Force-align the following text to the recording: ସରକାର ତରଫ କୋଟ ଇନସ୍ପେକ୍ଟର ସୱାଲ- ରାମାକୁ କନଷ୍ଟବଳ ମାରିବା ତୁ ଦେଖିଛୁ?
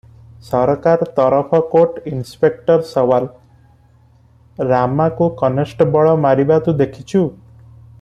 ସରକାର 0.45 1.07
ତରଫ 1.19 1.59
କୋଟ 1.73 2.01
ଇନସ୍ପେକ୍ଟର 2.13 2.87
ସୱାଲ- 2.93 3.29
ରାମାକୁ 4.75 5.31
କନଷ୍ଟବଳ 5.45 6.19
ମାରିବା 6.27 6.61
ତୁ 6.69 6.77
ଦେଖିଛୁ? 6.85 7.27